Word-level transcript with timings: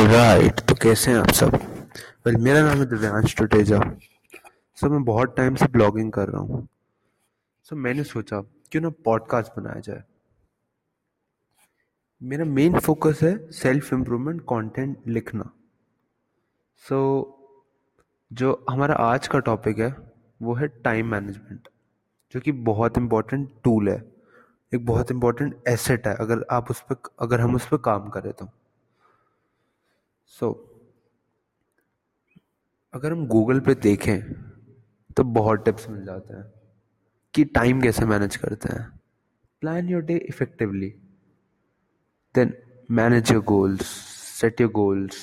Alright 0.00 0.60
तो 0.60 0.74
कैसे 0.74 1.10
हैं 1.10 1.18
आप 1.18 1.30
सब? 1.30 1.54
वेल 2.26 2.36
मेरा 2.36 2.60
नाम 2.62 2.78
है 2.78 2.84
दिव्यांश 2.86 3.34
टुटेजा 3.36 3.80
सो 4.78 4.88
मैं 4.90 5.02
बहुत 5.04 5.34
टाइम 5.36 5.54
से 5.54 5.66
ब्लॉगिंग 5.66 6.12
कर 6.12 6.28
रहा 6.28 6.40
हूँ। 6.40 6.68
सो 7.66 7.76
मैंने 7.76 8.04
सोचा 8.04 8.40
क्यों 8.72 8.82
ना 8.82 8.88
पॉडकास्ट 9.04 9.52
बनाया 9.58 9.80
जाए? 9.80 10.02
मेरा 12.22 12.44
मेन 12.44 12.78
फोकस 12.78 13.20
है 13.22 13.50
सेल्फ 13.50 13.92
इम्प्रूवमेंट 13.92 14.40
कंटेंट 14.42 14.96
लिखना। 15.06 15.50
सो 16.84 17.00
so, 17.20 18.36
जो 18.38 18.64
हमारा 18.70 18.94
आज 18.94 19.28
का 19.28 19.38
टॉपिक 19.38 19.78
है 19.78 19.94
वो 20.42 20.54
है 20.54 20.68
टाइम 20.68 21.10
मैनेजमेंट 21.10 21.68
जो 22.34 22.40
कि 22.40 22.52
बहुत 22.70 22.98
इम्पोर्टेंट 22.98 23.50
टूल 23.64 23.88
है। 23.88 24.02
एक 24.74 24.86
बहुत 24.86 25.10
इम्पोर्टेंट 25.10 25.68
एसेट 25.68 26.06
है 26.06 26.14
अगर 26.16 26.44
आप 26.50 26.70
उस 26.70 26.80
पर 26.90 27.02
अगर 27.20 27.40
हम 27.40 27.54
उस 27.54 27.66
पर 27.66 27.76
काम 27.76 28.08
करें 28.08 28.32
तो। 28.32 28.48
सो 30.32 30.46
so, 30.46 30.54
अगर 32.94 33.12
हम 33.12 33.26
गूगल 33.26 33.60
पे 33.60 33.74
देखें 33.74 34.20
तो 35.16 35.24
बहुत 35.24 35.64
टिप्स 35.64 35.88
मिल 35.90 36.04
जाते 36.04 36.34
हैं 36.34 36.44
कि 37.34 37.44
टाइम 37.44 37.80
कैसे 37.80 38.04
मैनेज 38.04 38.36
करते 38.36 38.72
हैं। 38.72 38.86
Plan 39.62 39.88
your 39.88 40.02
day 40.02 40.16
effectively 40.28 40.88
then 42.34 42.52
manage 42.90 43.32
your 43.32 43.42
goals 43.44 43.86
set 44.40 44.60
your 44.60 44.70
goals 44.70 45.18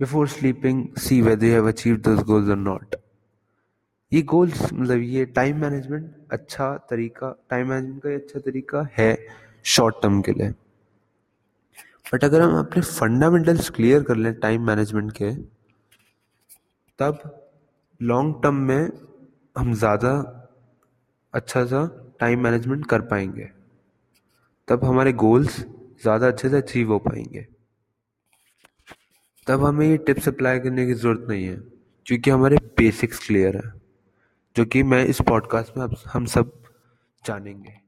before 0.00 0.28
sleeping 0.28 0.84
see 0.96 1.20
whether 1.22 1.46
you 1.46 1.52
have 1.52 1.68
achieve 1.68 1.96
those 1.96 2.20
goals 2.22 2.48
और 2.48 2.56
नॉट 2.56 2.96
ये 4.12 4.22
गोल्स 4.22 4.72
मतलब 4.72 5.00
ये 5.02 5.24
टाइम 5.36 5.60
मैनेजमेंट 5.60 6.14
अच्छा 6.32 6.76
तरीका 6.90 7.34
टाइम 7.50 7.68
मैनेजमेंट 7.68 8.02
का 8.02 8.14
अच्छा 8.14 8.40
तरीका 8.40 8.88
है 8.92 9.16
शॉर्ट 9.64 10.02
टर्म 10.02 10.20
के 10.22 10.32
लिए। 10.32 10.52
बट 12.06 12.24
अगर 12.24 12.40
हम 12.40 12.58
अपने 12.58 12.82
फंडामेंटल्स 12.82 13.70
क्लियर 13.70 14.02
कर 14.02 14.16
लें 14.16 14.32
टाइम 14.40 14.66
मैनेजमेंट 14.66 15.12
के, 15.12 15.32
तब 16.98 17.18
लॉन्ग 18.00 18.34
टर्म 18.42 18.54
में 18.62 18.90
हम 19.56 19.72
ज़्यादा 19.74 20.12
अच्छा 21.34 21.64
सा 21.66 21.84
टाइम 22.20 22.42
मैनेजमेंट 22.44 22.86
कर 22.86 23.00
पाएँगे। 23.02 23.50
तब 24.68 24.84
हमारे 24.84 25.12
गोल्स 25.14 25.58
ज़्यादा 26.02 26.28
अच्छे 26.28 26.48
से 26.48 26.56
अचीव 26.56 26.92
हो 26.92 26.98
पाएँगे। 26.98 27.46
तब 29.46 29.64
हमें 29.64 29.86
ये 29.86 29.96
टिप्स 29.98 30.28
अप्लाई 30.28 30.58
करने 30.60 30.86
की 30.86 30.94
ज़रूरत 30.94 31.26
नहीं 31.28 31.44
है, 31.46 31.56
क्योंकि 32.06 32.30
हमारे 32.30 32.56
बेसिक्स 32.78 33.26
क्लियर 33.26 33.56
हैं, 33.56 33.72
जो 34.56 34.64
कि 34.64 34.82
मैं 34.82 35.04
इस 35.06 35.20
पॉडकास्ट 35.28 35.76
में 35.78 35.86
हम 36.06 36.26
सब 36.26 36.52
जानेंगे। 37.24 37.83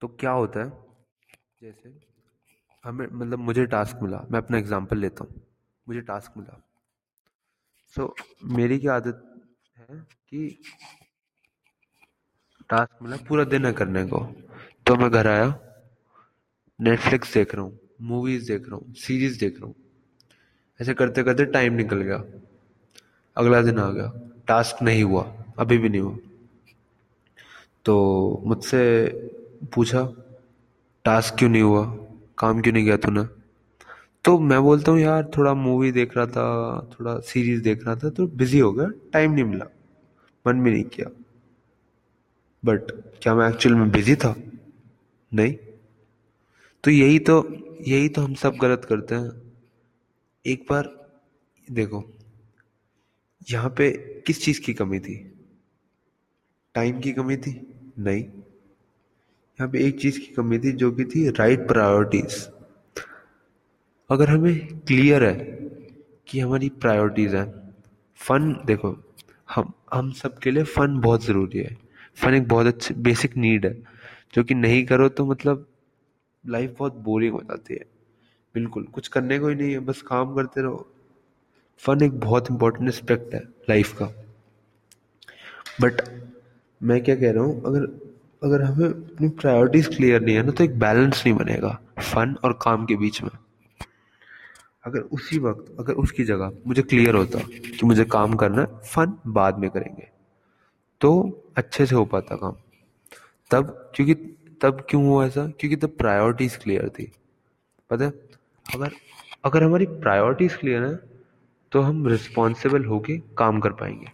तो 0.00 0.08
क्या 0.08 0.30
होता 0.30 0.64
है? 0.64 0.70
जैसे 1.62 2.00
हमें 2.84 3.06
मतलब 3.06 3.38
मुझे 3.38 3.66
टास्क 3.66 3.96
मिला 4.02 4.26
मैं 4.30 4.38
अपना 4.38 4.58
एग्जांपल 4.58 4.98
लेता 4.98 5.24
हूँ। 5.24 5.42
मुझे 5.88 6.00
टास्क 6.00 6.32
मिला। 6.36 6.62
सो 7.94 8.14
so, 8.20 8.24
मेरी 8.44 8.78
क्या 8.78 8.96
आदत 8.96 9.42
है 9.76 9.98
कि 10.00 10.62
टास्क 12.70 13.02
मिला 13.02 13.16
पूरा 13.16 13.44
दिन 13.44 13.66
है 13.66 13.72
करने 13.72 14.04
को। 14.04 14.18
तो 14.86 14.96
मैं 14.96 15.10
घर 15.10 15.26
आया 15.26 15.58
नेटफ्लिक्स 16.80 17.34
देख 17.34 17.54
रहा 17.54 17.64
हूँ 17.64 17.78
मूवीज़ 18.02 18.52
देख 18.52 18.68
रहा 18.68 18.76
हूँ 18.76 18.94
सीरीज़ 18.94 19.40
देख 19.40 19.56
रहा 19.56 19.66
हूँ। 19.66 19.74
ऐसे 20.80 20.94
करते 20.94 21.22
करते 21.22 21.44
टाइम 21.44 21.72
निकल 21.72 22.02
गया। 22.02 22.24
अगला 23.36 23.62
दिन 23.62 23.78
आ 23.78 23.90
गया। 23.90 24.12
टास्क 24.48 24.82
नहीं 24.82 25.02
हुआ 25.02 25.22
अभी 25.58 25.78
भी 25.78 25.88
नहीं 25.88 26.00
हुआ। 26.00 26.16
तो 27.84 28.42
मुझसे 28.46 28.82
पूछा, 29.74 30.02
टास्क 31.04 31.34
क्यों 31.38 31.48
नहीं 31.50 31.62
हुआ? 31.62 31.84
काम 32.38 32.60
क्यों 32.60 32.72
नहीं 32.74 32.84
किया 32.84 32.96
तूने? 32.96 33.24
तो 34.24 34.38
मैं 34.38 34.60
बोलता 34.62 34.92
हूँ, 34.92 35.00
यार, 35.00 35.30
थोड़ा 35.36 35.54
मूवी 35.54 35.92
देख 35.92 36.16
रहा 36.16 36.26
था, 36.26 36.46
थोड़ा 36.92 37.18
सीरीज़ 37.18 37.62
देख 37.62 37.86
रहा 37.86 37.96
था 37.96 38.10
तो 38.10 38.26
बिज़ी 38.26 38.58
हो 38.58 38.72
गया 38.72 38.88
टाइम 39.12 39.32
नहीं 39.32 39.44
मिला, 39.44 39.66
मन 40.46 40.60
भी 40.60 40.70
नहीं 40.70 40.84
किया। 40.84 41.10
बट 42.64 42.80
क्या 43.22 43.34
मैं 43.34 43.48
एक्चुअल 43.48 43.74
में 43.74 43.90
बिज़ी 43.90 44.16
था? 44.16 44.36
नहीं। 45.34 45.56
तो 46.84 46.90
यही 46.90 47.18
तो 47.18 47.48
यही 47.88 48.08
तो 48.08 48.22
हम 48.22 48.34
सब 48.34 48.56
गलत 48.56 48.84
करते 48.84 49.14
हैं। 49.14 49.30
एक 50.46 50.66
बार, 50.70 51.08
देखो, 51.70 52.04
यहाँ 53.50 53.70
पे 53.70 53.90
किस 54.26 54.44
चीज़ 54.44 54.60
की 54.60 54.74
कमी 54.74 55.00
थी? 55.00 55.16
टाइम 56.74 57.00
की 57.00 57.12
कमी 57.12 57.36
थी? 57.36 57.74
नहीं। 57.98 58.35
यहाँ 59.58 59.70
पे 59.72 59.78
एक 59.78 60.00
चीज़ 60.00 60.18
की 60.20 60.26
कमी 60.34 60.58
थी, 60.58 60.72
जो 60.72 60.90
कि 60.92 61.04
थी 61.04 61.28
राइट 61.30 61.66
प्रायोरिटीज 61.68 62.34
अगर 64.10 64.30
हमें 64.30 64.66
क्लियर 64.80 65.24
है 65.24 65.34
कि 66.28 66.40
हमारी 66.40 66.68
प्रायोरिटीज 66.80 67.34
हैं 67.34 67.46
फन 68.20 68.52
देखो, 68.66 68.96
हम 69.54 69.72
हम 69.94 70.10
सब 70.12 70.38
के 70.38 70.50
लिए 70.50 70.62
फन 70.64 70.98
बहुत 71.00 71.24
ज़रूरी 71.24 71.58
है। 71.58 71.76
फन 72.16 72.34
एक 72.34 72.48
बहुत 72.48 72.66
अच्छी 72.66 72.94
बेसिक 72.94 73.36
नीड 73.36 73.66
है, 73.66 73.72
जो 74.34 74.44
कि 74.44 74.54
नहीं 74.54 74.84
करो 74.86 75.08
तो 75.08 75.26
मतलब 75.26 75.66
लाइफ 76.44 76.74
बहुत 76.78 76.94
बोरिंग 77.04 77.32
हो 77.32 77.40
जाती 77.40 77.74
है। 77.74 77.84
बिल्कुल, 78.54 78.84
कुछ 78.84 79.08
करने 79.08 79.38
को 79.38 79.48
ही 79.48 79.54
नहीं 79.54 79.72
है, 79.72 79.78
बस 79.80 80.02
काम 80.02 80.34
करते 80.34 80.62
रहो। 80.62 80.86
फन 81.82 82.02
एक 82.02 82.18
बहुत 82.20 82.50
इंपॉर्टेंट 82.50 82.88
एस्पेक्ट 82.88 83.34
है 83.34 83.40
लाइफ 83.70 83.92
का। 83.98 84.12
बट 85.80 86.02
मैं 86.80 87.02
क्या 87.04 87.16
कह 87.16 87.32
रहा 87.32 87.44
हूँ, 87.44 87.62
अगर 87.66 87.86
अगर 88.42 88.62
हमें 88.62 88.88
अपनी 88.88 89.28
प्रायोरिटीज 89.28 89.86
क्लियर 89.96 90.20
नहीं 90.20 90.36
है 90.36 90.42
ना 90.42 90.50
तो 90.50 90.64
एक 90.64 90.78
बैलेंस 90.78 91.22
नहीं 91.26 91.36
बनेगा 91.36 91.80
फन 91.98 92.36
और 92.44 92.58
काम 92.62 92.86
के 92.86 92.96
बीच 92.96 93.22
में। 93.22 93.30
अगर 94.84 94.98
उसी 94.98 95.38
वक्त, 95.38 95.76
अगर 95.78 95.92
उसकी 95.92 96.24
जगह 96.24 96.52
मुझे 96.66 96.82
क्लियर 96.82 97.14
होता 97.14 97.38
कि 97.38 97.80
मुझे 97.84 98.04
काम 98.04 98.34
करना 98.34 98.62
है 98.62 98.66
फन 98.66 99.12
बाद 99.26 99.58
में 99.58 99.70
करेंगे। 99.70 100.08
तो 101.00 101.10
अच्छे 101.56 101.86
से 101.86 101.94
हो 101.94 102.04
पाता 102.04 102.36
काम। 102.36 102.54
तब, 103.50 103.92
क्योंकि, 103.94 104.14
तब 104.60 104.86
क्यों 104.90 105.04
हुआ 105.06 105.26
ऐसा? 105.26 105.46
क्योंकि 105.46 105.76
तब 105.76 105.88
प्रायोरिटीज 105.88 106.56
क्लियर 106.56 106.88
थी। 106.88 107.12
पता 107.90 108.04
है? 108.04 108.12
अगर 108.74 108.90
अगर 109.44 109.62
हमारी 109.62 109.86
प्रायोरिटीज 109.86 110.54
क्लियर 110.54 110.84
है 110.84 111.00
तो 111.72 111.80
हम 111.80 112.06
रिस्पॉन्सिबल 112.06 112.84
होके 112.84 113.18
काम 113.18 113.60
कर 113.60 113.70
पाएँगे। 113.72 114.06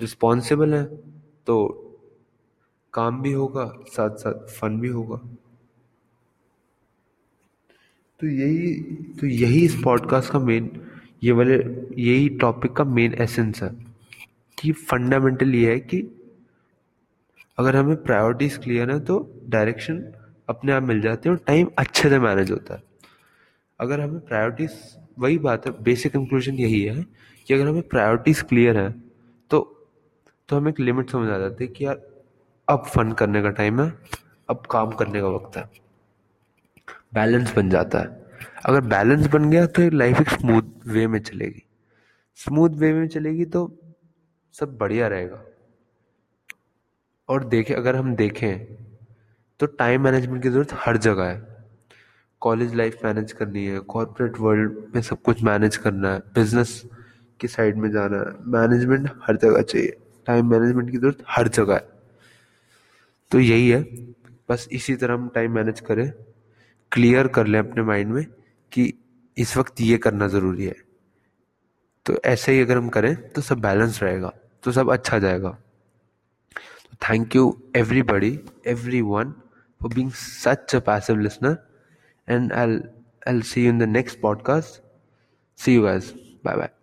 रिस्पॉन्सिबल 0.00 0.74
है 0.74 0.84
तो 1.46 1.84
काम 2.94 3.20
भी 3.22 3.32
होगा, 3.32 3.64
साथ 3.86 4.16
साथ 4.16 4.46
फन 4.50 4.78
भी 4.80 4.88
होगा। 4.88 5.16
तो 8.20 8.26
यही 8.26 8.72
तो 9.20 9.26
यही 9.26 9.64
इस 9.64 9.74
पॉडकास्ट 9.84 10.32
का 10.32 10.38
मेन 10.38 10.70
ये 11.24 11.32
वाले, 11.32 11.54
यही 12.02 12.28
टॉपिक 12.38 12.72
का 12.72 12.84
मेन 12.84 13.14
एसेंस 13.14 13.62
है 13.62 13.70
कि 14.58 14.72
फंडामेंटल 14.72 15.54
ये 15.54 15.70
है 15.70 15.80
कि 15.80 16.02
अगर 17.58 17.76
हमें 17.76 17.96
प्रायोरिटीज 18.02 18.56
क्लियर 18.56 18.90
है 18.90 18.98
तो 19.00 19.18
डायरेक्शन 19.48 20.02
अपने 20.48 20.72
आप 20.72 20.82
मिल 20.82 21.00
जाती 21.00 21.28
है 21.28 21.34
और 21.34 21.40
टाइम 21.46 21.70
अच्छे 21.78 22.08
से 22.08 22.18
मैनेज 22.18 22.50
होता 22.50 22.74
है। 22.74 22.82
अगर 23.80 24.00
हमें 24.00 24.20
प्रायोरिटीज 24.20 24.72
वही 25.18 25.38
बात 25.38 25.66
है 25.66 25.72
बेसिक 25.82 26.12
कंक्लूजन 26.12 26.54
यही 26.54 26.82
है 26.82 27.02
कि 27.46 27.54
अगर 27.54 27.68
हमें 27.68 27.82
प्रायोरिटीज 27.88 28.42
क्लियर 28.42 28.78
है 28.78 28.90
तो 29.50 29.60
तो 30.48 30.56
हमें 30.56 30.70
एक 30.72 30.80
लिमिट 30.80 31.10
समझ 31.10 31.28
आ 31.30 31.38
जाती 31.38 31.64
है 31.64 31.72
कि 31.72 31.84
यार 31.84 32.00
अब 32.68 32.84
फन 32.86 33.12
करने 33.12 33.42
का 33.42 33.50
टाइम 33.50 33.80
है, 33.80 33.92
अब 34.48 34.62
काम 34.70 34.90
करने 34.90 35.20
का 35.20 35.28
वक्त 35.28 35.56
है। 35.56 35.68
बैलेंस 37.14 37.54
बन 37.56 37.70
जाता 37.70 37.98
है। 37.98 38.26
अगर 38.66 38.80
बैलेंस 38.80 39.26
बन 39.26 39.50
गया 39.50 39.66
तो 39.66 39.88
लाइफ 39.90 40.20
एक 40.20 40.28
स्मूथ 40.30 40.62
वे 40.86 41.06
में 41.06 41.18
चलेगी। 41.20 41.62
स्मूथ 42.38 42.70
वे 42.70 42.92
में 42.92 43.08
चलेगी 43.08 43.44
तो 43.44 43.62
सब 44.54 44.76
बढ़िया 44.78 45.08
रहेगा। 45.08 45.42
और 47.28 47.44
देखें, 47.44 47.74
अगर 47.74 47.96
हम 47.96 48.14
देखें 48.16 48.74
तो 49.60 49.66
टाइम 49.66 50.02
मैनेजमेंट 50.02 50.42
की 50.42 50.48
ज़रूरत 50.48 50.72
हर 50.74 50.96
जगह 50.96 51.24
है। 51.24 51.66
कॉलेज 52.42 52.74
लाइफ 52.74 53.04
मैनेज 53.04 53.32
करनी 53.32 53.66
है 53.66 53.78
कॉरपोरेट 53.80 54.38
वर्ल्ड 54.40 54.82
में 54.94 55.02
सब 55.02 55.22
कुछ 55.22 55.42
मैनेज 55.42 55.76
करना 55.76 56.12
है 56.12 56.18
बिज़नेस 56.34 56.82
की 57.40 57.48
साइड 57.48 57.76
में 57.76 57.90
जाना 57.90 58.18
है। 58.18 58.32
मैनेजमेंट 58.52 59.10
हर 59.22 59.36
जगह 59.36 59.62
चाहिए। 59.62 59.96
टाइम 60.26 60.50
मैनेजमेंट 60.50 60.90
की 60.90 60.96
ज़रूरत 60.96 61.24
हर 61.28 61.48
जगह 61.48 61.74
है। 61.74 61.97
तो 63.30 63.40
यही 63.40 63.68
है। 63.70 63.82
बस 64.48 64.68
इसी 64.72 64.94
तरह 64.96 65.14
हम 65.14 65.28
टाइम 65.28 65.54
मैनेज 65.54 65.80
करें 65.80 66.10
क्लियर 66.92 67.28
कर 67.28 67.46
लें 67.46 67.58
अपने 67.58 67.82
माइंड 67.82 68.12
में 68.12 68.24
कि 68.72 68.92
इस 69.38 69.56
वक्त 69.56 69.80
ये 69.80 69.98
करना 69.98 70.28
ज़रूरी 70.28 70.64
है। 70.64 70.76
तो 72.06 72.14
ऐसे 72.24 72.52
ही 72.52 72.60
अगर 72.60 72.76
हम 72.76 72.88
करें 72.88 73.14
तो 73.28 73.42
सब 73.42 73.60
बैलेंस 73.60 74.02
रहेगा 74.02 74.32
तो 74.62 74.72
सब 74.72 74.90
अच्छा 74.90 75.18
जाएगा। 75.18 75.50
तो 76.84 76.96
thank 77.10 77.36
you 77.36 77.62
everybody 77.76 78.38
every 78.66 79.00
one 79.00 79.32
for 79.80 79.94
being 79.94 80.10
such 80.12 80.76
a 80.76 80.80
passive 80.80 81.18
listener 81.18 81.56
and 82.28 82.52
I 82.52 82.78
I 83.28 83.42
see 83.42 83.64
you 83.64 83.70
in 83.70 83.78
the 83.78 83.82
next 83.82 84.20
podcast 84.20 84.82
see 85.58 85.74
you 85.74 85.82
guys 85.82 86.12
bye 86.44 86.56
bye 86.56 86.77